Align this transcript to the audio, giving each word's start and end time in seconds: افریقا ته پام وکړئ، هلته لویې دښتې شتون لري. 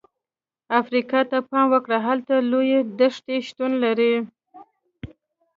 افریقا 0.79 1.21
ته 1.29 1.37
پام 1.49 1.67
وکړئ، 1.73 1.99
هلته 2.07 2.33
لویې 2.51 2.79
دښتې 2.99 3.35
شتون 3.47 3.71
لري. 3.83 4.13